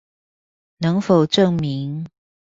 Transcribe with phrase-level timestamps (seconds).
[0.77, 2.07] 能否證明